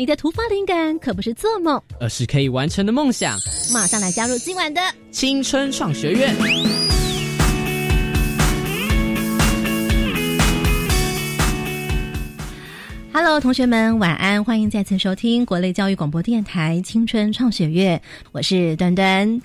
[0.00, 3.36] 你的突发灵感可不是做梦，而是可以完成的梦想。
[3.72, 4.80] 马上来加入今晚的
[5.10, 6.32] 青春创学院。
[13.12, 14.44] Hello，同学们，晚安！
[14.44, 19.40] 欢迎再次收听国内教育广播电台青春创学院，我是端端。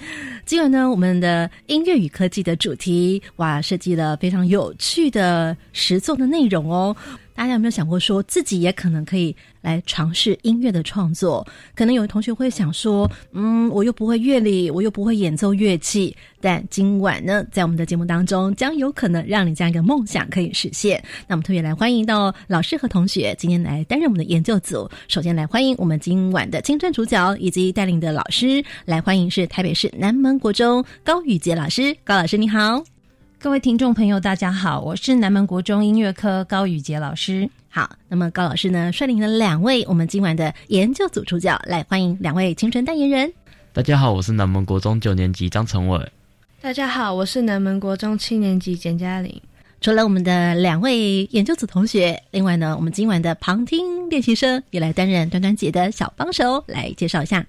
[0.46, 6.96] 今晚呢，我们的音乐与科技的主题，哇，设计了非常有趣的实作的内容哦。
[7.36, 11.46] 大家有没有想过，说自己也可能可以来尝试音乐的创作？
[11.76, 16.16] 可能有的同学会想说，嗯，我又不会乐理，我又不会演奏乐器。
[16.40, 21.04] 但今晚呢，在我们的节目当中，将有可能让你这样一个梦想可以实现。
[21.28, 24.90] 那我们特别来欢迎到老师和同学今天来担任我们的研究组。
[25.08, 31.96] 首先来欢迎我们今晚的青春主角以及带领的老师，来欢迎是台北市南门国中高宇杰老师。
[32.04, 32.93] 高老师你好。
[33.44, 37.50] 各位听众朋友，大家好，我是南门国中音乐科高宇杰老师。
[37.68, 43.34] 好，那么高老师呢，率领了两位我们今晚的研究组助教，来欢迎两位青春代言人。
[43.74, 46.10] 大家好，我是南门国中九年级张成伟。
[46.62, 49.42] 大家好，我是南门国中七年级简嘉玲。
[49.82, 57.46] 除了我们的两位研究组同学，另外呢，我们今晚的旁听练习生也来担任端端姐的小帮手，来介绍一下。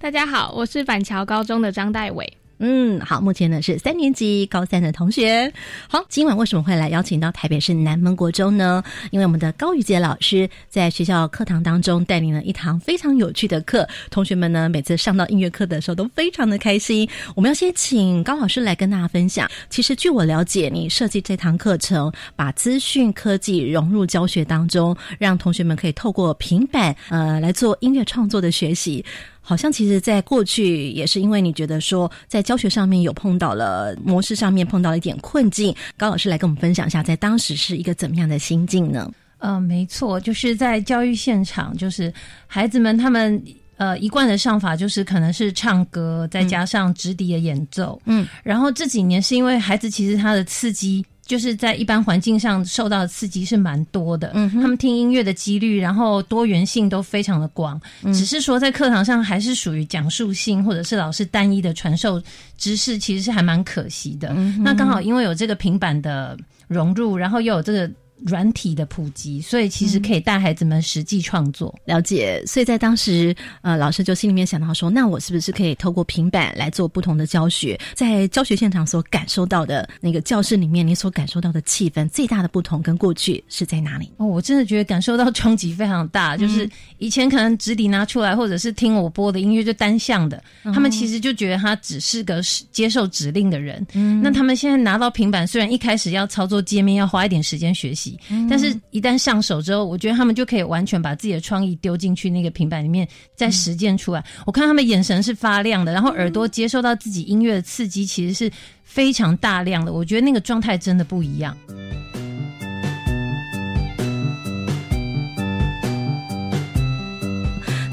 [0.00, 2.36] 大家好，我是板桥高中的张代伟。
[2.58, 5.52] 嗯，好，目前呢是三年级高三的同学。
[5.88, 8.82] 好，今晚为什么会来邀请到台北市南门国中呢？
[9.10, 17.06] 因为我们的高宇杰老师在学校课堂当中带领了一堂非常有趣的课，同学们呢每次上到音乐课的时候都非常的开心。
[17.34, 19.46] 我们要先请高老师来跟大家分享。
[19.68, 29.04] 其实据我了解，你设计这堂课程，把资讯科技融入教学当中，让同学们可以透过平板呃来做音乐创作的学习。
[29.48, 39.08] 好像其实，在过去也是因为你觉得说，在教学上面有碰到了模式上面碰到了一点困境，高老师来跟我们分享一下，在当时是一个怎么样的心境呢？
[39.38, 42.12] 呃，没错，就是在教育现场，就是
[42.48, 43.40] 孩子们他们
[43.76, 51.06] 呃一贯的上法就是可能是唱歌，再加上直笛的演奏，嗯，然后这几年是因为孩子其实他的刺激。
[51.26, 58.14] 就是在一般环境上受到的刺激是蛮多的，嗯他们听音乐的几率，然后多元性都非常的广，嗯。
[58.14, 62.22] 只是说在课堂上还是属于讲述性或者是老师单一的传授
[62.56, 64.28] 知识，其实是还蛮可惜的。
[64.36, 66.38] 嗯那刚好因为有这个平板的
[66.68, 67.90] 融入，然后又有这个
[68.24, 71.74] 软体的普及，所以其实可以带孩子们实际创作。
[71.84, 77.78] 了解，所以在当时，呃，老师就心里面想到说，那我是不是可以透过平板来做不同的教学？
[77.94, 84.10] 在教学现场所感受到的那个教室里面，你所感受到的气氛最大的不同跟过去是在哪里？
[84.16, 92.40] 哦，我真的觉得感受到冲击非常大，就是以前可能纸笔拿出来，或者是听我播的音乐就单向的，他们其实就觉得他只是个
[92.70, 93.84] 接受指令的人。
[93.92, 98.05] 嗯那他们现在拿到平板，虽然一开始要操作界面要花一点时间学习，
[98.50, 104.24] 但是一旦上手之后，我觉得他们就可以完全把自己的创意丢进去那个平板里面，再实践出来。
[104.44, 108.50] 我看他们眼神是发亮的，然后耳朵接受到自己音乐的刺激，其实是
[108.84, 109.92] 非常大量的。
[109.92, 111.56] 我觉得那个状态真的不一样。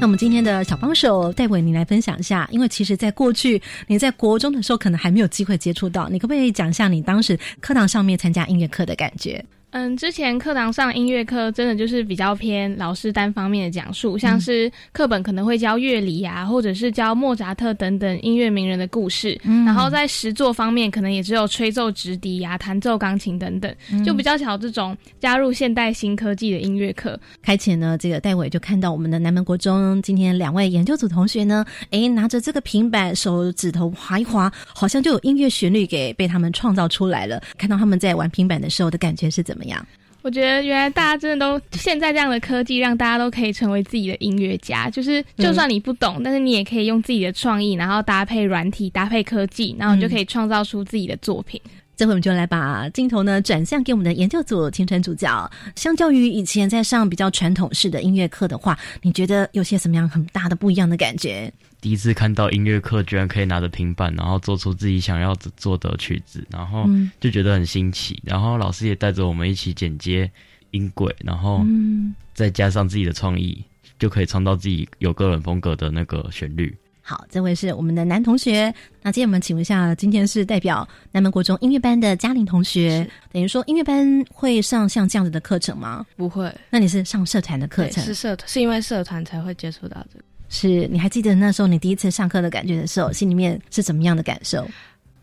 [0.00, 9.42] 那我们今天的小帮手戴伟，你来分享一下，因为其实，在过去你在国中的时候，可能还没有机会接触到，你可不可以讲一下你当时课堂上面参加音乐课的感觉？
[9.74, 19.36] 嗯，之前课堂上音乐课真的就是比较偏老师单方面的讲述，像是课本可能会教乐理啊，或者是教莫扎特等等音乐名人的故事。
[19.42, 23.74] 嗯然后在实作方面，可能也只有吹奏直笛呀、弹奏钢琴等等，
[24.04, 27.18] 就比较少这种加入现代新科技的音乐课。
[27.42, 37.42] 开前呢，这个戴伟就看到我们的南门国中今天两位研究组同学呢，诶，拿着这个平板，手指头划一划，好像就有音乐旋律给被他们创造出来了。
[37.58, 39.86] 看到他们在玩平板的时候的感觉是怎么样？
[40.22, 44.88] 我觉得原来大家真的都现在这样的科技，让大家都可以成为自己的音乐家。
[44.88, 51.60] 就是就算你不懂，但是你也可以用自己的创意，然后搭配软体、搭配科技，然后你就可以创造出自己的作品。
[51.94, 55.50] 这回我们就来把镜头呢转向给我们的研究组青春主角。
[55.76, 61.52] 相较于以前在上比较传统式的音乐课的话，你觉得有些什么样很大的不一样的感觉？
[61.84, 68.18] 第一次看到音乐课居然可以拿着平板，然后做出自己想要做的曲子，然后嗯就觉得很新奇。
[68.24, 70.30] 然后老师也带着我们一起剪接
[70.70, 73.62] 音轨，然后嗯再加上自己的创意，
[73.98, 76.74] 就可以创造自己有个人风格的那个旋律。
[77.02, 78.74] 好，这位是我们的男同学。
[79.02, 86.06] 那今天我们请问一下，今天是代表南门国中音乐班的嘉玲同学，等于说音乐班会上像这样子的课程吗？
[86.16, 88.02] 不会，那你是上社团的课程？
[88.02, 90.24] 是社团，是因为社团才会接触到这个。
[90.54, 94.64] 是，你还记得那时候你第一次上课的感觉的时候，心里面是怎么样的感受？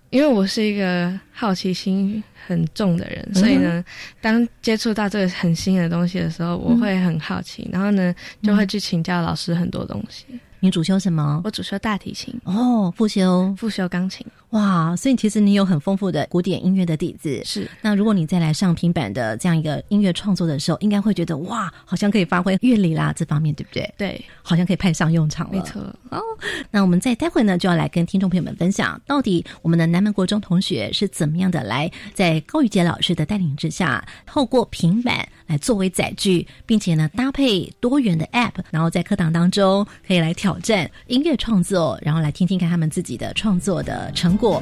[0.10, 3.82] 因为我是一个好奇心很重的人，所以呢，
[4.20, 8.14] 当接触到这个很新的东西的时候，我会很好奇，然后呢，
[8.44, 10.26] 就会去请教老师很多东西。
[10.64, 11.42] 你主修什么？
[11.44, 14.24] 我主修大提琴，哦，副修副修钢琴。
[14.52, 17.42] 哇，所以其实你有很丰富的古典音乐的底子。
[17.44, 23.92] 是，那如果你再来上平板的这样一个音乐创作的时候，应该会觉得哇，好像可以发挥乐理啦这方面，对不对？
[23.98, 25.54] 对，好像可以派上用场了。
[25.54, 25.82] 没错。
[26.10, 26.22] 哦，
[26.70, 44.62] 那我们在待会呢，就要来跟听众朋友们分享，到底我们的南门国中同学是怎么样的来在高玉杰老师的带领之下，透过平板来作为载具，并且呢搭配多元的 App，然后在课堂当中可以来挑战音乐创作，然后来听听看他们自己的创作的成果。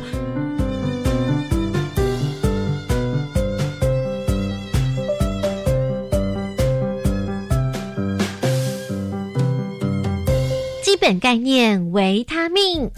[10.84, 12.92] 基本概念：维他命。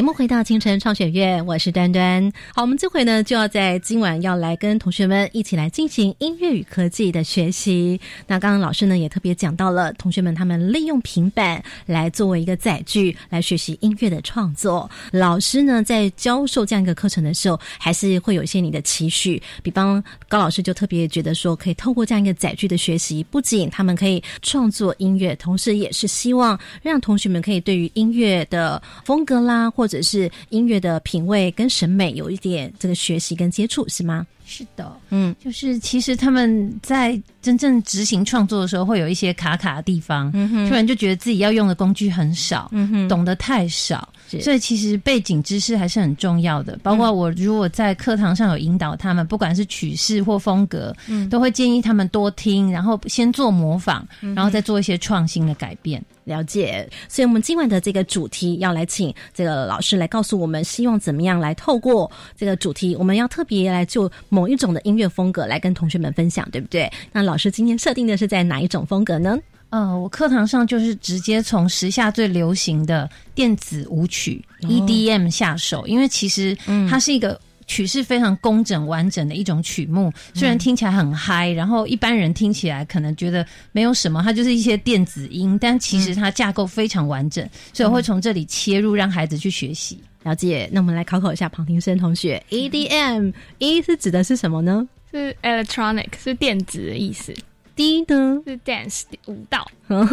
[0.00, 2.32] 节目回到清晨创学院，我是端端。
[2.54, 8.00] 好，我们这回呢就要在今晚要来跟同学们一起来进行音乐与科技的学习。
[8.26, 14.90] 那刚刚老师呢也特别讲到了，同学们他们利用平板来作为一个载具来学习音乐的创作。
[15.12, 19.42] 老师呢在教授这样一个课程的时候，还是会有一些你的期许。
[19.62, 29.68] 比方高老师就特别觉得说，可以透过这样一个载具的学习，不仅他们可以创作音乐，同时也是希望让同学们可以对于音乐的风格啦。
[29.68, 34.26] 或者是音乐的品味跟审美有一点这个学习跟接触是吗？
[34.46, 40.32] 是的，嗯，就是其实他们在真正执行创作的时候，会有一些卡卡的地方，
[40.68, 46.78] 突然就觉得自己要用的工具很少，嗯哼，懂得太少，所以其实背景知识还是很重要的。
[46.82, 56.02] 包括我如果在课堂上有引导他们，不管是曲式或风格，嗯，都会建议他们多听，然后先做模仿，然后再做一些创新的改变。
[56.24, 66.88] 了解，所以我们今晚的这个主题要来请这个老师来告诉我们，希望怎么样来透过这个主题，我们要特别来就某一种的音乐风格来跟同学们分享，对不对？
[67.10, 69.36] 那老师今天设定的是在哪一种风格呢？
[69.70, 76.56] 呃，我课堂上就是直接从时下最流行的电子舞曲 EDM 下手，因为其实
[76.88, 77.40] 它是一个。
[77.66, 90.68] 曲式非常工整完整的一种曲目，虽然听起来很嗨，然后一般人听起来可能觉得没有什么，它就是一些电子音，但其实它架构非常完整，所以我会从这里切入，让孩子去学习了解。
[90.72, 94.88] 那我们来考考一下庞庭生同学，EDM，E 是指的是什么呢？
[95.12, 97.32] 是 electronic，是电子的意思。
[97.80, 98.42] D 呢？
[98.46, 99.66] 是 dance 舞蹈。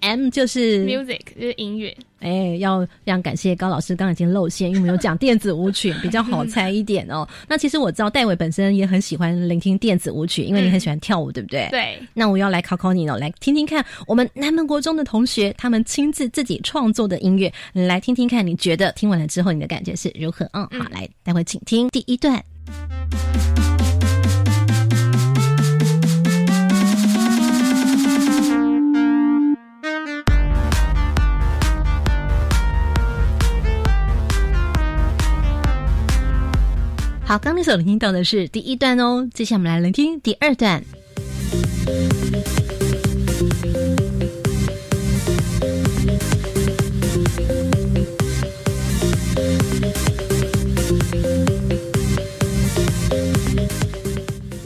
[0.00, 1.96] M 就是 music，就是音乐。
[2.18, 7.26] 哎，要非常感谢高老师，刚刚已经露馅，因为我们有讲电子舞曲，比较好猜一点哦。
[7.48, 11.68] 那其实我知道戴伟本身也很喜欢聆听电子舞曲，因为你很喜欢跳舞，对不对？
[11.70, 11.98] 对。
[12.12, 20.44] 那我要来考考你哦，来听听看我们南门国中的同学他们亲自自己创作的音乐，来听听看，你觉得听完了之后你的感觉是如何？
[20.52, 22.44] 嗯，好，来，待会请听第一段。
[37.26, 40.84] 好，刚那首聆听到的是第一段哦，接下来我们来聆听第二段。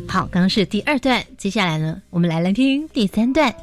[0.08, 3.54] 好，刚刚是第二段，接下来呢，我们来聆听第三段。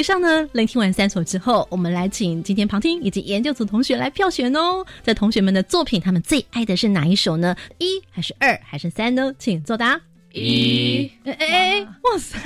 [0.00, 4.82] 以上呢，聆听完三首之后，我们来请今天旁听以及研究组同学来票选哦。
[5.02, 7.54] 在同学们的作品，他们最爱的是哪一首呢？
[7.76, 9.34] 一还是二还是三呢？
[9.38, 10.00] 请作答。
[10.32, 12.38] 一，哎哎，哇塞，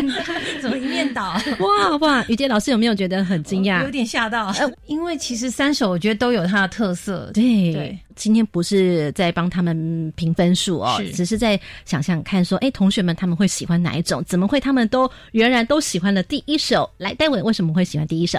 [0.60, 1.34] 怎么一面倒？
[1.60, 2.24] 哇哇！
[2.28, 3.82] 雨杰老师有没有觉得很惊讶？
[3.84, 4.52] 有点吓到，
[4.86, 7.30] 因为其实三首我觉得都有它的特色。
[7.32, 14.22] 对对，今天不是在帮他们评分数哦，是只是在想想看，说，哎，同学们他们会喜欢哪一种？
[14.24, 16.88] 怎么会他们都原然都喜欢了第一首？
[16.98, 18.38] 来，戴伟为什么会喜欢第一首？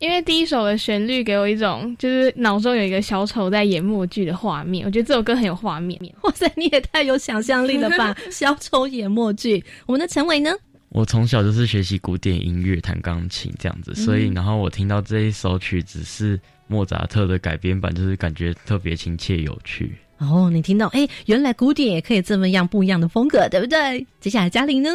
[0.00, 5.98] 因为第一首的旋律给我一种就是脑中有一个小丑在演默剧的画面，我觉得这首歌很有画面。
[6.22, 8.14] 哇塞，你也太有想象力了吧！
[8.30, 10.50] 小丑演默剧，我们的陈伟呢？
[10.90, 19.92] 我从小就是学习古典音乐，弹钢琴这样子，所以然后我听到这一首曲子是莫扎特的改编版，就是感觉特别亲切有趣。
[20.18, 24.06] 哦，你听到，哎，原来古典也可以这么样不一样的风格，对不对？
[24.20, 24.90] 接下来嘉玲呢？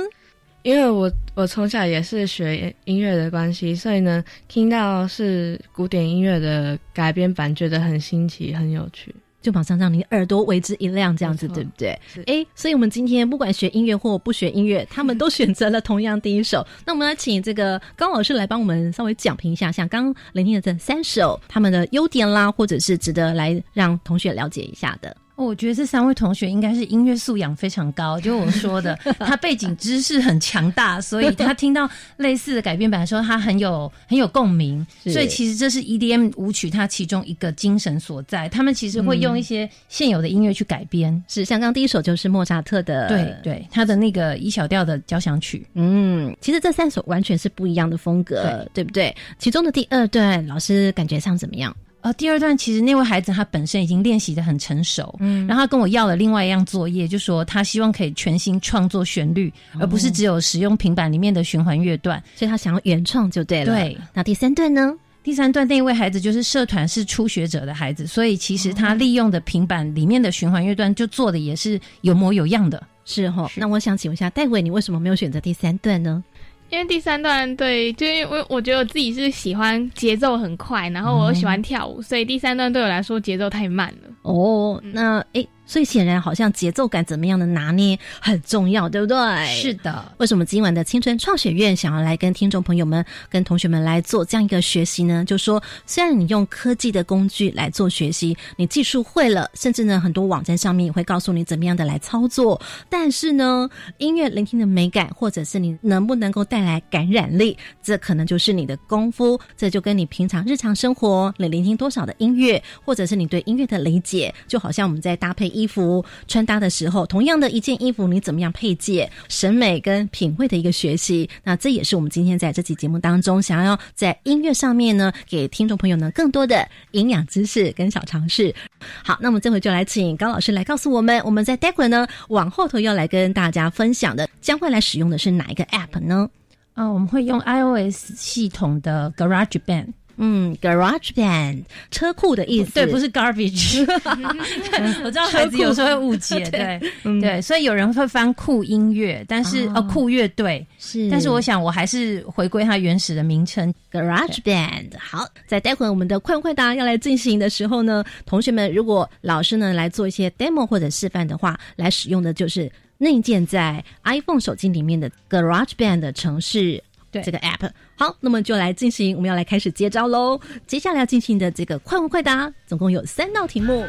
[0.64, 12.22] 因为我我从小也是学音乐的关系，所以呢，听到是古典音乐的改编版，觉得很新奇、很有趣，就马上让你耳朵为之一亮，这样子，对不对是？
[12.28, 16.66] 哎，所以我们今天不管学音乐或不学音乐，他们都选择了同样第一首。
[16.86, 25.16] 那我们来请这个高老师来帮我们稍微讲评一下，像刚刚聆听的这三首，他们的优点啦，或者是值得来让同学了解一下的。
[25.40, 34.86] 哦我觉得这三位同学应该是音乐素养非常高，就我说的， 他背景知识很强大，所以他听到类似的改编版的时候，他很有很有共鸣。
[35.06, 38.50] 所以其实这是 EDM 舞曲它其中一个精神所在。
[38.50, 41.24] 他们其实会用一些现有的音乐去改编。
[41.30, 49.16] 是像刚刚第一首就是莫扎特的，对对，他的那个一小调的交响曲，嗯，其实这三首完全是不一样的风格，对不对？
[49.38, 51.74] 其中的第二段，老师感觉上怎么样？
[52.02, 62.24] 呃，第二段其实那位孩子他本身已经练习的很成熟，嗯，然后他跟我要了另外一样作业，就说他希望可以全新创作旋律，而不是只有使用平板里面的循环乐段。
[62.36, 63.76] 所以他想要原创就对了。
[63.76, 64.96] 对，那第三段呢？
[65.22, 72.82] 第三段那位孩子就是社团是初学者的孩子，所以其实他利用的平板里面的循环乐段就做的也是有模有样的。
[73.04, 76.24] 是哈、是那我想请问一下戴伟，你为什么没有选择第三段呢？
[76.70, 84.10] 因为第三段对，就因为我我觉得我自己是喜欢节奏很快，然后我又喜欢跳舞，所以第三段对我来说节奏太慢了。
[84.22, 89.46] 哦，那诶，所以显然好像节奏感怎么样的拿捏很重要，对不对？
[89.46, 95.24] 是的，为什么今晚的青春创学院想要来跟听众朋友们、跟同学们来做这样一个学习呢？
[95.24, 102.60] 就说虽然你用科技的工具来做学习，你技术会了，甚至呢很多网站上面也会告诉你怎么样的来操作，
[102.90, 109.40] 但是呢，音乐聆听的美感，或者是你能不能够带来感染力，这可能就是你的功夫。
[109.56, 121.30] 这就跟你平常日常生活你聆听多少的音乐，或者是你对音乐的理解，就好像我们在搭配衣服穿搭的时候，同样的一件衣服，你怎么样配借，审美跟品味的一个学习。
[121.44, 128.56] 那这也是我们今天在这期节目当中，想要在音乐上面呢，给听众朋友呢更多的营养知识跟小尝试。
[129.04, 136.30] 好，那我们这回就来请高老师来告诉我们，我们在待会呢往后头要来跟大家分享的，将会来使用的是哪一个 App 呢？
[136.76, 139.88] 啊、我们会用 iOS 系统的 Garage Band，
[140.22, 143.80] 嗯，Garage Band 车库的意思，对，不是 garbage。
[145.04, 146.80] 我知道孩子有时候会误解，对
[147.22, 153.74] 对，所以有人会翻酷音乐，但是哦呃酷乐队，是，但是我想我还是回归它原始的名称。
[153.92, 154.92] Garage Band。
[155.00, 166.84] 好，在待会儿我们的快问快答要来进行的时候呢，同学们如果老师呢来做一些 demo 或者示范的话，来使用的就是内建在 iPhone 手机里面的 Garage Band 的程式。
[167.12, 170.40] 对这个 app，好，那么就来进行，我们要来开始接招喽。
[170.68, 173.86] 接下来要进行的这个快问快答，总共有三道题目。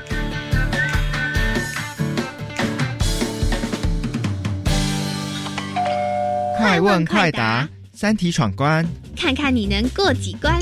[6.57, 8.87] 快问快答，三题闯关。
[9.17, 10.59] 看看你能过几关。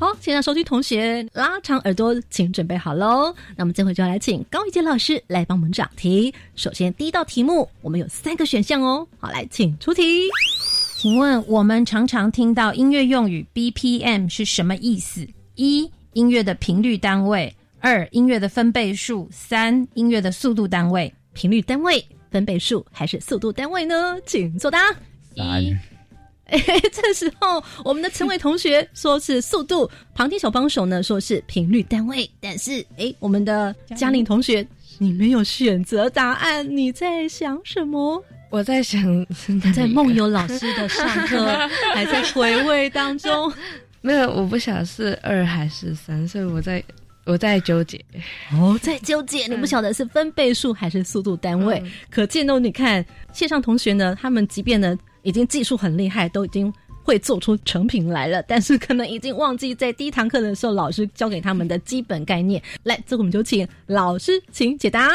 [0.00, 3.34] 好，现在收听同学拉长耳朵，请准备好喽。
[3.54, 6.32] 那么这回就要来请高一杰老师来帮我们讲题。
[6.56, 9.06] 首先第一道题目，我们有三个选项哦。
[9.18, 10.02] 好，来请出题。
[10.96, 15.28] 请问我们常常听到音乐用语 BPM 是什么意思？
[15.56, 21.12] 一、音乐的频率单位；二、音乐的分贝数；三、音乐的速度单位。
[21.34, 24.16] 频率单位、分贝数还是速度单位呢？
[24.24, 24.78] 请作答。
[25.36, 25.62] 答案
[26.50, 26.58] 哎，
[26.92, 34.66] 这时候我们的陈伟同学说是速度，旁听小帮手呢说是频率单位，但是哎，我们的嘉玲同学，
[34.98, 38.22] 你没有选择答案，你在想什么？
[38.50, 39.24] 我在想
[39.72, 41.46] 在梦游老师的上课，
[41.94, 43.52] 还在回味当中。
[44.00, 46.82] 没有，我不晓得是二还是三，所以我在
[47.26, 48.04] 我在纠结。
[48.52, 56.72] 哦，在纠结，你不晓得是分贝数还是速度单位，嗯可见哦，你看线上同学呢，他们即便呢已经技术很厉害，都已经
[57.02, 62.62] 会做出成品来了，但是可能已经忘记在第一堂课的时候老师教给他们的基本概念。
[62.84, 65.10] 来，这个我们就请老师请解答。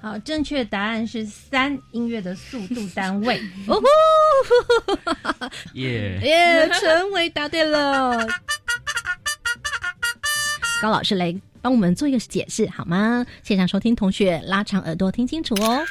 [0.00, 3.40] 好，正确答案是三，音乐的速度单位。
[3.66, 3.82] 哦
[5.40, 8.26] 吼， 耶、耶，陈伟答对了。
[10.80, 13.26] 高老师来帮我们做一个解释好吗？
[13.42, 15.84] 线上收听同学拉长耳朵听清楚哦。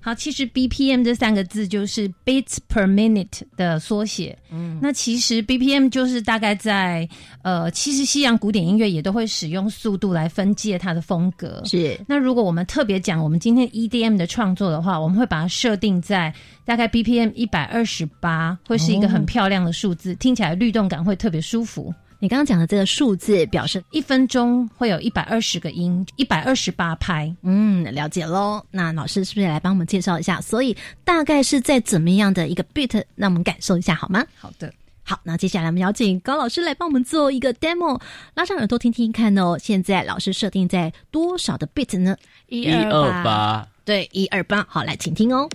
[0.00, 4.36] 好，其实 BPM 这三个字就是 beats per minute 的缩写。
[4.50, 7.08] 嗯，那其实 BPM 就是大概在
[7.42, 11.62] 呃，其实西洋古典音乐也都会使用速度来分界它的风格。
[11.64, 16.32] 是，那如果我们特别讲我们今天 EDM 的创作的话，我们会把它设定在
[16.64, 21.94] 大概 BPM 一百二十八，会是一个很漂亮的数字，听起来律动感会特别舒服。
[22.22, 27.34] 你刚刚讲的这个数字表示，一分钟会有一百二十个音，一百二十八拍。
[27.40, 28.62] 嗯，了解喽。
[28.70, 30.38] 那老师是不是来帮我们介绍一下？
[30.38, 34.22] 所以大概是在怎么样的一个 beat，让我们感受一下好吗？
[34.38, 34.70] 好的。
[35.02, 37.98] 好，那接下来我们邀请高老师来帮我们做一个 demo，
[38.34, 39.56] 拉上耳朵听听看哦。
[39.58, 42.14] 现在老师设定在多少的 beat 呢？
[42.48, 44.62] 一二八，对，一二八。
[44.68, 45.48] 好，来，请听哦。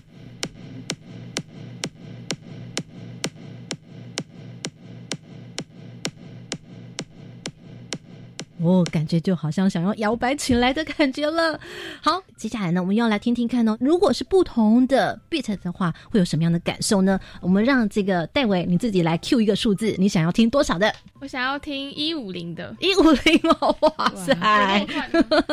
[8.66, 11.60] 哦，感觉就好像想要摇摆起来的感觉了。
[12.02, 13.78] 好，接下来呢，我们要来听听看哦。
[13.80, 17.20] 如果是不同的 beat 的话，会有什么样的感受呢？
[17.42, 20.94] 我们让这个戴维你自己来 Q 一个数字，你想要听多少的？
[21.20, 24.88] 我想要听一五零的，一五零哦， 哇塞，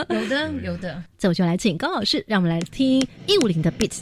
[0.09, 1.03] 有的有的。
[1.19, 4.01] 这我就来请高老师，让我们来听一五零的 beat。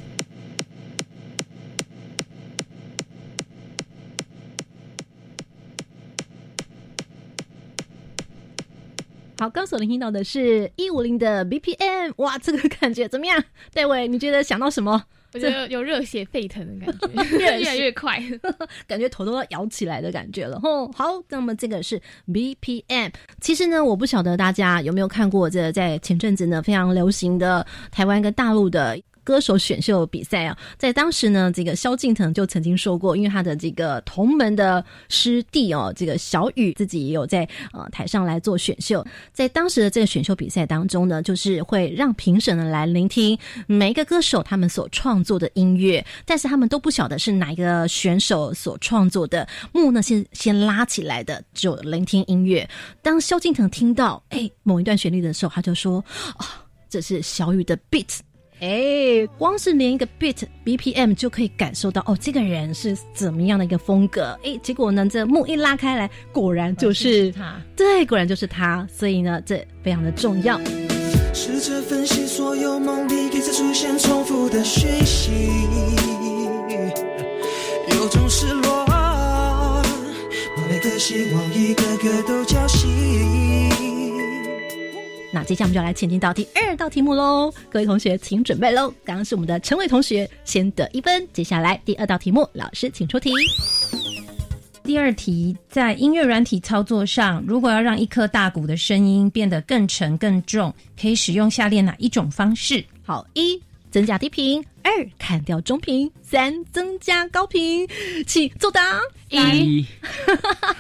[9.41, 13.43] 好，刚所聆听到的是一五零的 BPM，哇，这个感觉怎么样？
[13.73, 15.03] 戴维，你觉得想到什么？
[15.33, 18.23] 我觉得有热血沸腾的感觉， 越越来越快，
[18.87, 20.61] 感觉头都要摇起来的感觉了。
[20.61, 21.99] 吼，好，那么这个是
[22.31, 23.13] BPM。
[23.41, 29.01] 其实呢，我不晓得大家有没有看过这在前阵子呢非常流行的台湾跟大陆的。
[29.31, 52.69] 歌手选秀比赛啊，在当时呢，这个萧敬腾就曾经说过，因为他的这个同门的师弟哦，这个小雨自己也有在呃台上来做选秀，在当时的这个选秀比赛当中呢，就是会让评审呢来聆听每一个歌手他们所创作的音乐，但是他们都不晓得是哪一个选手所创作的幕呢，先先拉起来的，就聆听音乐。
[53.01, 56.05] 当萧敬腾听到哎某一段旋律的时候，他就说
[56.37, 58.19] 啊，这是小雨的 beat。
[58.61, 64.39] 哎，光是连一个 beat BPM 就可以感受到哦，这个人是怎么样的一个风格？
[64.45, 68.87] 哎，结果呢，这幕一拉开来，果然就是他，对，果然就是他。
[68.95, 70.61] 所以呢，这非常的重要。
[71.33, 75.31] 试着分析所有梦里一直出现重复的讯息，
[77.97, 79.83] 有种失落，把
[80.69, 83.80] 每个希望一个个都浇熄。
[85.33, 88.93] 那接下来我们就来前进到第二道题目喽，各位同学请准备喽。
[89.05, 93.31] 刚刚是我们的陈伟同学先得一分，接下来第二道题目，老师请出题。
[94.83, 102.85] 第二题，在音乐软体操作上，如果要让一颗大鼓的声音变得更沉更重，可以使用下列哪一种方式？
[103.05, 107.89] 好，一增加低频，二砍掉中频，三增加高频，
[108.27, 109.01] 请作答。
[109.29, 109.87] 一，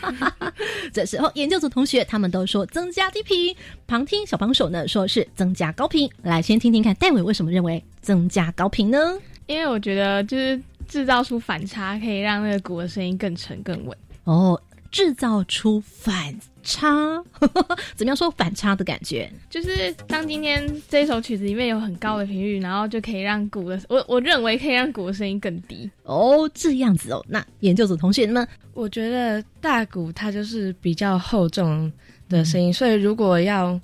[0.92, 3.54] 这时候研究组同学他们都说增加低频，
[3.86, 6.10] 旁听小帮手呢说是增加高频。
[6.22, 8.98] 来，先听听看戴伟为什么认为增加高频呢？
[9.46, 13.96] 因为我觉得就是制造出反差，可以让那个鼓的声音更沉更稳。
[14.24, 14.60] 哦，
[14.90, 17.22] 制造出反差，
[17.96, 19.30] 怎么样说反差的感觉？
[19.48, 25.90] 就是当今天这首曲子里面有很高的频率，然后就可以让鼓的我我认为可以让鼓的声音更低。
[26.04, 27.24] 哦，这样子哦。
[27.28, 31.90] 那研究组同学们，我觉得大鼓它就是比较厚重
[32.28, 33.78] 的声音，所以如果要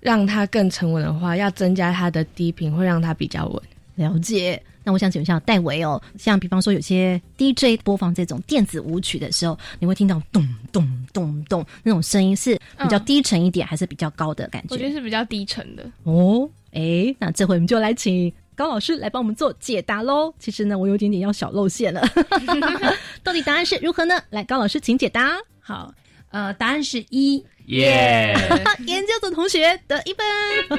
[0.00, 3.62] 让它更沉稳的话，要增加它的低频，会让它比较稳。
[3.98, 4.62] 了解。
[4.84, 14.68] 那我想请问一下戴维哦，像比方说有些 DJ 播放这种电子舞曲的时候，你会听到咚咚咚咚那种声音是比较低沉一点，还是比较高的感觉？
[14.70, 15.84] 我觉得是比较低沉的。
[16.04, 20.32] 哦，哎，那这回我们就来请高老师来帮我们做解答喽。
[20.38, 22.00] 其实呢，我有点点要小露馅了，
[23.22, 24.14] 到底答案是如何呢？
[24.30, 25.36] 来，高老师请解答。
[25.60, 25.92] 好，
[26.30, 27.44] 呃，答案是一。
[27.68, 28.34] 耶！
[28.86, 30.26] 研究组同学得一分。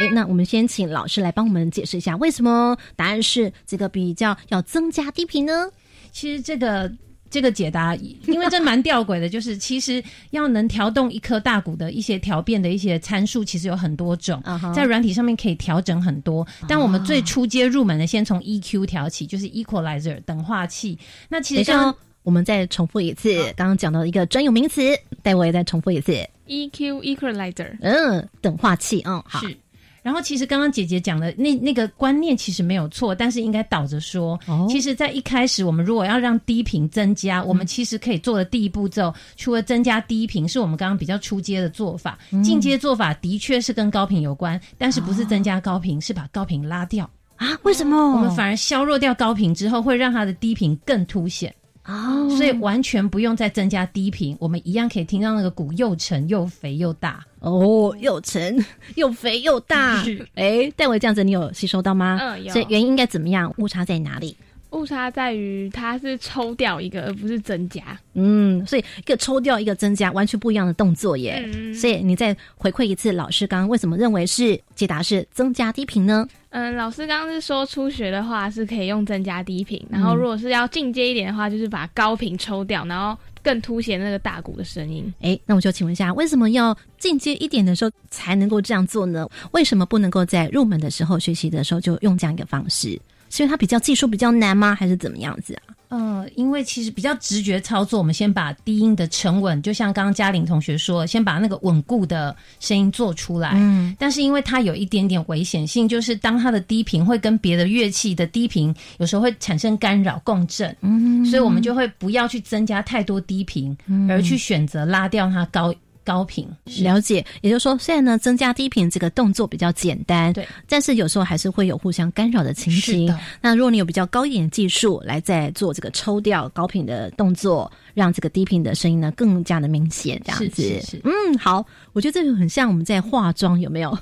[0.00, 5.68] 哎，那我们先请老师来帮我们解释一下，为什么答案是这个比较要增加低频呢？
[6.12, 6.90] 其实这个
[7.30, 14.42] 这个解答，因为这蛮吊诡的，就是其实要能调动一颗大鼓的一些调变的一些参数，其实有很多种，
[14.74, 16.44] 在软体上面可以调整很多。
[16.66, 20.98] 但我们最初阶入门的，先从 EQ 调起，就是 Equalizer 等化器。
[21.28, 24.82] 那其实像我们再重复一次刚刚讲到一个专有名词，
[25.22, 26.12] 待我也再重复一次
[26.46, 29.40] ，EQ Equalizer，嗯，等化器，嗯，好。
[29.40, 29.56] 是，
[30.02, 34.38] 然后其实刚刚姐姐讲的那那个观念其实没有错，但是应该倒着说。
[34.46, 42.18] 哦其实，在一开始我们如果要让低频增加，我们其实可以做的第一步骤，除了增加低频，是我们刚刚比较出阶的做法。
[42.42, 47.08] 进阶做法的确是跟高频有关，但是不是增加高频，是把高频拉掉。
[47.36, 47.58] 啊？
[47.62, 47.96] 为什么？
[47.96, 51.54] 我们反而削弱掉高频之后，会让它的低频更凸显。
[51.90, 57.24] 哦，所以完全不用再增加低频，我们一样可以听到那个鼓又沉又肥又大。
[57.40, 58.64] 哦，又沉
[58.96, 60.04] 又肥又大。
[60.36, 62.18] 哎，戴维这样子，你有吸收到吗？
[62.20, 63.52] 嗯有所以原因应该怎么样？
[63.58, 64.36] 误差在哪里？
[64.70, 67.82] 误差在于它是抽掉一个，而不是增加。
[68.14, 71.42] 嗯，所以一个抽掉，一个增加，完全不一样的动作耶。
[71.52, 76.24] 嗯所以你再回馈一次，老师刚刚为什么认为是解答是增加低频呢？
[76.50, 85.12] 嗯，老师刚刚是说初学的话是可以用增加低频，然后如果是要进阶一点的话，就是把高频抽掉，然后更凸显那个大鼓的声音。
[85.20, 89.28] 哎，那我就请问一下，为什么要进阶一点的时候才能够这样做呢？
[89.52, 93.00] 为什么不能够在入门的时候学习的时候就用这样一个方式？
[93.30, 94.74] 是因为它比较技术比较难吗？
[94.74, 95.69] 还是怎么样子啊？
[95.90, 103.52] 呃，因为其实比较直觉操作，我们先把低音的沉稳，就像刚刚嘉玲同学说，先把那个稳固的声音做出来。
[103.56, 113.76] 嗯，但是因为它有一点点危险性，就是当它的低频会跟别的乐器的低频有时候会产生干扰共振，嗯所以我们就会不要去增加太多低频，
[114.08, 115.74] 而去选择拉掉它高
[116.10, 116.44] 高频。
[116.82, 123.14] 了解，也就是说，虽然呢增加低频这个动作比较简单，对，但是有时候还是会有互相干扰的情形。
[123.40, 130.62] 那如果你有比较高一点的技术来再做这个抽掉高频的动作，让这个低频的声音呢更加的明显，这样子。
[130.62, 133.96] 是是是嗯，好，我觉得这个很像我们在化妆，有没有？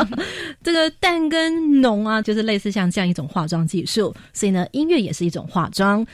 [0.62, 6.06] 这个淡跟浓啊，就是类似像这样一种化妆技术，所以呢，音乐也是一种化妆。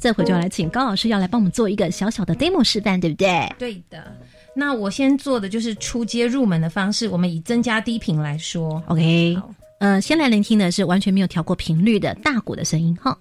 [0.00, 3.52] 这回就要来请高老师要来帮我们做一个小小的 demo 示范，对不对？
[3.58, 4.16] 对的，
[4.54, 8.82] 那我先做的就是出街入门的方式，我们以增加低频来说。
[8.86, 9.36] OK，
[9.78, 13.16] 嗯呃，先来聆听的是完全没有调过频率的大鼓的声音哈。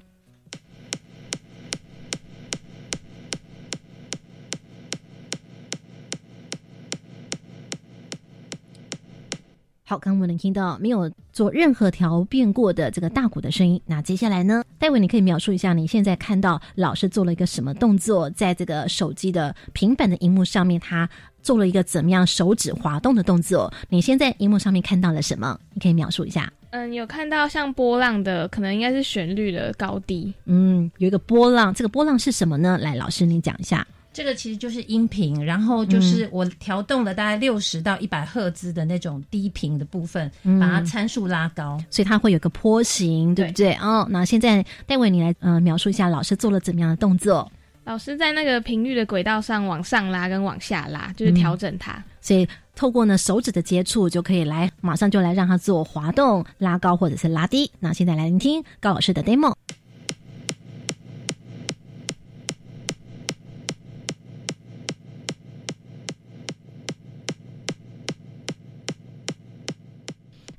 [9.88, 13.80] 好，刚刚我们听到没有做任何调变过的这个大鼓的声音。
[13.86, 21.08] 那接下来呢，戴维，你可以描述一下你现在看到老师做了一个什么动作，在这个手机的平板的荧幕上面，他
[21.44, 23.72] 做了一个怎么样手指滑动的动作？
[23.88, 25.56] 你现在荧幕上面看到了什么？
[25.76, 26.52] 你可以描述一下。
[26.72, 30.34] 嗯，有看到像波浪的，可能应该是旋律的高低。
[30.46, 32.76] 嗯，有一个波浪，这个波浪是什么呢？
[32.80, 33.86] 来，老师你讲一下。
[34.16, 41.78] 这个其实就是音频，然后就是我调动了大概六十到一百赫兹的那种低频的部分，嗯把它参数拉高。
[41.90, 43.74] 所以它会有个坡形，对不对？
[43.74, 47.52] 哦，那现在戴维你来呃描述一下老师做了怎么样的动作？
[47.84, 52.02] 老师在那个频率的轨道上往上拉跟往下拉，就是调整它。
[52.22, 57.70] 所以透过呢手指的接触，就可以来马上就来让它自我滑动、拉高或者是拉低。
[57.82, 59.54] 那现在来聆听高老师的 demo。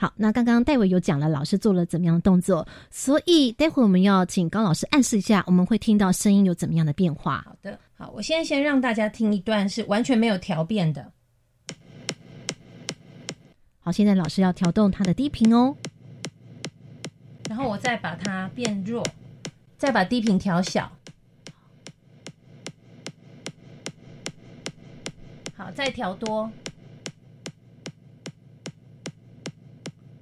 [0.07, 7.43] 好，那刚刚戴维有讲了老师做了怎么样的动作，所以待会我们要请高老师暗示一下，我们会听到声音有怎么样的变化。
[7.45, 11.11] 好的，好，我现在先让大家听一段是完全没有调变的。
[13.81, 15.75] 好，现在老师要调动它的低频哦。
[17.49, 19.05] 然后我再把它变弱，
[19.77, 20.89] 再把低频调小。
[25.57, 26.49] 好，再调多，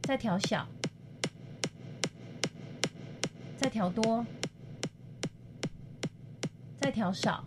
[0.06, 0.66] 再调小，
[3.56, 4.24] 再调多，
[6.78, 7.42] 再调少。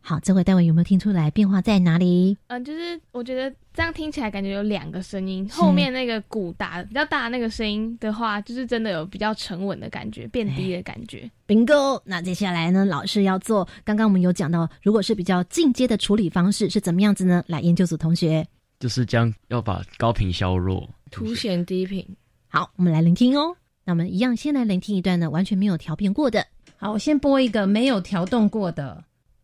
[0.00, 2.36] 好，这回戴维有没有听出来变化在哪里？
[2.46, 11.28] 嗯，就是我觉得这样听起来感觉有两个声音，后面那个鼓打比较大的那个声音的话，就是真的有比较沉稳的感觉，变低的感觉。
[11.48, 12.00] bingo。
[12.04, 17.42] 那接下来呢，老师要做，刚刚我们有讲到，如果是比较进阶的处理方式是怎么样子呢？
[17.48, 18.46] 来，研究组同学，
[18.78, 22.06] 就是将要把高频削弱，凸显低频。
[22.48, 23.56] 好，我们来聆听哦。
[23.84, 26.46] 那我们一样先来聆听一段呢，完全没有调变过的。
[26.76, 29.02] 好，我先播一个没有调动过的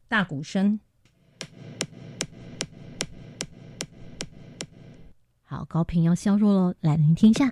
[0.08, 0.78] 大鼓声。
[5.44, 7.50] 好，高频要削弱喽，来聆听一下。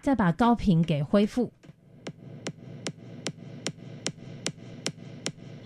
[0.00, 1.52] 再把高频给恢复。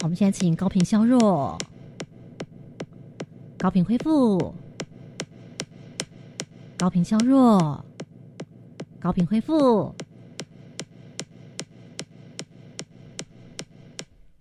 [0.02, 1.56] 我们现在请高频削弱，
[3.56, 4.52] 高频恢复，
[6.76, 7.84] 高频削弱，
[8.98, 9.94] 高频恢复。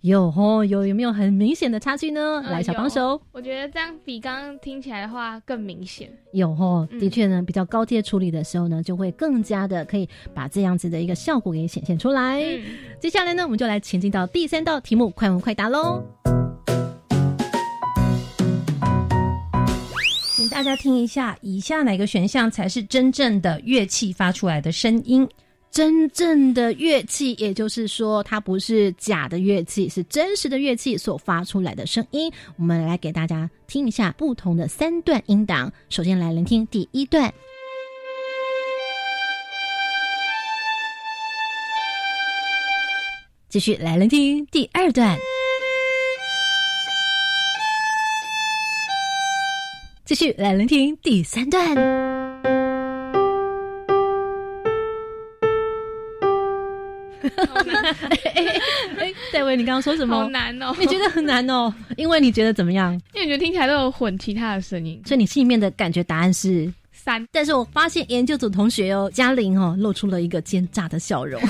[0.02, 2.42] 有哦，有有没有很明显的差距呢？
[2.44, 6.12] 嗯来，小帮手，我觉得这样比刚刚听起来的话更明显。
[6.34, 12.42] 有哦，嗯的确呢，比较高阶处理的时候呢，就会更加的可以把这样子的一个效果给显现出来。
[12.42, 12.64] 嗯，
[13.00, 16.04] 接下来呢，我们就来前进到第三道题目，快问快答喽。
[20.36, 25.30] 请大家听一下，以下哪个选项才是真正的乐器发出来的声音？
[25.72, 32.30] 真正的乐器，也就是说，它不是假的乐器，是真实的乐器所发出来的声音。
[32.58, 35.72] 我们来给大家听一下不同的三段音档。
[35.90, 37.34] 首先来聆听第一段。
[43.48, 45.18] 继续来聆听第二段，
[50.06, 52.21] 继续来聆听第三段。
[58.98, 60.30] 哎，戴维，你刚刚说什好么？
[60.30, 61.74] 难哦，你觉得很难哦？
[61.98, 62.94] 因为你觉得怎么样？
[63.14, 65.02] 因为你觉得听起来都有混其他的声音。
[65.06, 71.42] 所以你心里面的感觉答案是三，但是我发现研究组同学哦，嘉玲哦，露出了一个奸诈的笑容。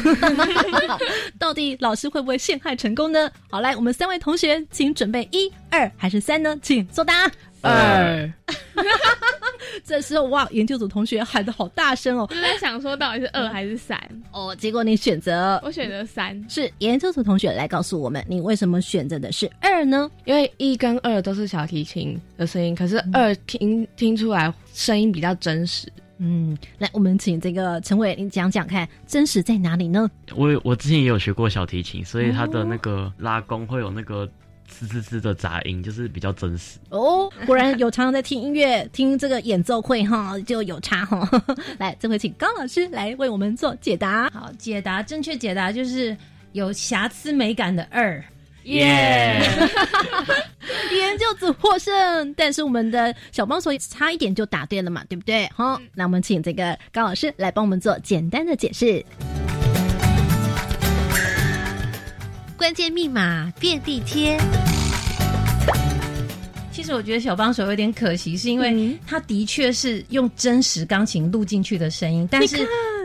[1.38, 3.30] 到底老师会不会陷害成功呢？
[3.49, 6.58] 好，来，我们三位同学，请准备一、二还是三呢？
[6.62, 7.30] 请作答。
[7.62, 8.34] 二，
[9.84, 14.00] 这时候哇，研究组同学喊的好大声哦我就在想说到底是二还是三，
[14.32, 16.43] 哦，结果你选择我选择三。
[16.50, 20.10] 是研究组同学来告诉我们，你为什么选择的是二呢？
[20.26, 25.91] 因为一跟二都是小提琴的声音，可是二听听出来声音比较真实。
[26.24, 30.08] 嗯，来，我们请这个陈伟，你讲讲看，真实在哪里呢？
[30.36, 34.30] 我有我之前也有学过小提琴，所以它的那个拉弓会有那个
[34.71, 36.79] 呲呲呲的杂音，就是比较真实。
[36.89, 41.29] 哦，果然有常常在听音乐、听这个演奏会哈，就有差哈。
[41.77, 44.29] 来，这回请高老师来为我们做解答。
[44.29, 46.15] 好，解答正确解答就是
[46.53, 48.23] 有瑕疵美感的二。
[48.65, 49.41] 耶！
[50.91, 55.49] 研究组获胜，但是我们的小帮手差一点就答对了嘛，对不对？
[55.55, 59.03] 好，那我们请这个高老师来帮我们做简单的解释。
[62.62, 64.39] 关键密码遍地贴。
[66.71, 72.58] 其实我觉得小帮手有点可惜，是因为他的确是用真实钢琴录进去的声音，但是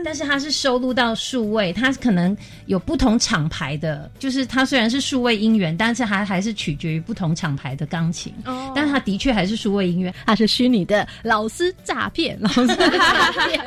[0.07, 2.35] 但是它是收录到数位，它可能
[2.67, 10.15] 有不同厂牌的，就是它虽然是数位音源，但是它还是取决于不同厂牌的钢琴，哦但是它的确还是数位音乐。
[10.25, 13.59] 它是虚拟的老师诈骗，老师 诈骗。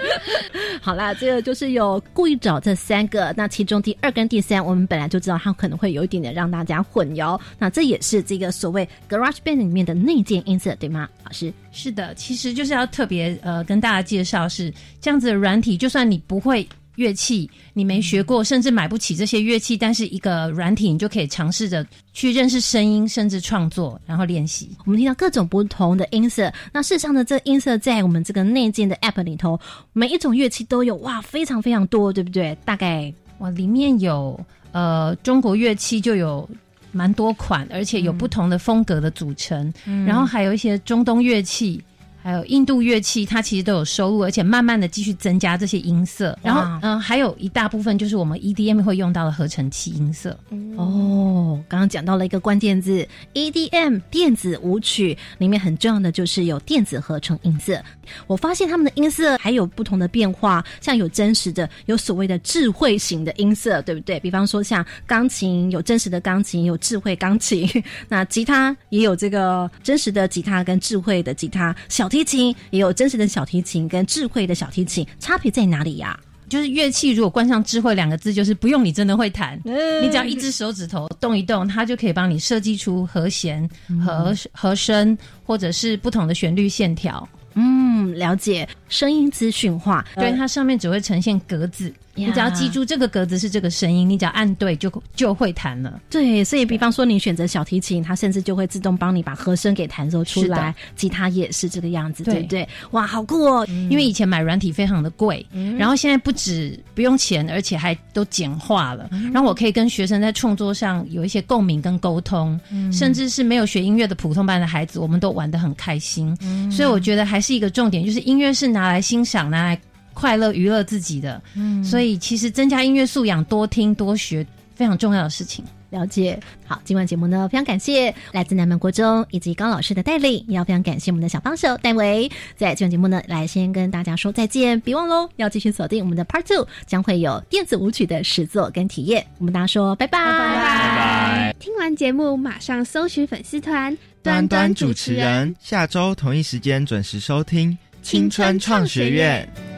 [0.81, 11.07] 好啦，这个就是有故意找这三个，那其中第二跟第三，我们本来就知道它可能会有一点点让大家混淆，那这也是这个所谓 Garage Band 里面的内建音色，对吗？
[11.23, 24.69] 老师，是的，其实就是要特别呃跟大家介绍是这样子的软体，就算你不会乐器，你没学过，甚至买不起这些乐器，但是一个软体你就可以尝试着去认识声音，甚至创作，然后练习。
[24.85, 29.59] 我们听到各种不同的音色，那事实上呢，这音色在我们这个内建的 App 里头，
[29.93, 32.55] 每一种乐器都有，哇，非常非常多，对不对？
[32.65, 34.39] 大概哇，里面有
[34.73, 36.47] 呃中国乐器就有
[36.93, 39.73] 蛮多款，而且有不同的风格的组成，
[40.07, 41.83] 然后还有一些中东乐器。
[42.23, 46.39] 还有印度乐器，它其实都有收入，而且慢慢的继续增加这些音色。
[46.43, 50.39] 然后，嗯、还有一大部分就是我们 EDM 会用到的合成器音色。
[50.81, 57.83] 哦，刚刚讲到了一个关键字 EDM 电子舞曲，里面很重要的就是有电子合成音色。
[58.27, 64.19] 我发现他们的音色还有不同的变化，像有真实的，有所谓的智慧型的音色，对不对？
[64.21, 67.69] 比方说像钢琴有真实的钢琴，有智慧钢琴；
[68.09, 76.19] 那吉他也有这个真实的吉他跟智慧的吉他，小提琴也有真实的小提琴跟智慧的小提琴，差别在哪里呀、
[76.51, 83.67] 就是乐器如果冠上“智慧”两个字，就是不用你真的会弹，你只要一只手指头动一动，它就可以帮你设计出和弦、
[84.05, 87.27] 和和声，或者是不同的旋律线条。
[87.55, 96.01] 嗯，了解，声音资讯化，对，它上面只会呈现格子，你只要记住这个格子是这个声音，你只要按对就就会弹了。
[96.11, 100.75] 对，所以比方说你选择小提琴，它甚至就会自动帮你把和声给弹奏出来。
[100.97, 102.69] 吉他也是这个样子，对对不对？
[102.91, 103.67] 哇，好酷哦！
[103.89, 105.45] 因为以前买软体非常的贵，
[105.79, 109.09] 然后现在不止不用钱，而且还都简化了。
[109.33, 112.59] 然后我可以跟学生在创作上有一些共鸣跟沟通，
[112.93, 116.37] 甚至是没有学音乐的普通班的孩子，我们都玩得很开心。
[116.71, 119.81] 所以我觉得还是一个重点，就是音乐是拿来欣赏、拿来
[120.15, 121.41] 快乐、娱乐自己的。
[121.55, 125.65] 嗯所以其实增加音乐素养，多听多学，非常重要的事情。
[125.91, 126.39] 了解。
[126.65, 132.31] 好，今晚节目呢，非常感谢来自南门国中以及高老师的带领，也要非常感谢我们的小帮手戴维。
[132.57, 139.27] 在今晚节目呢，来先跟大家说再见，别忘喽，要继续锁定我们的 Part Two，将会有电子舞曲的实作跟体验。
[139.39, 141.57] 我们大家说拜拜，拜拜。
[141.59, 149.70] 听完节目，马上搜寻粉丝团端端主持人，下周同一时间准时收听青春创学院。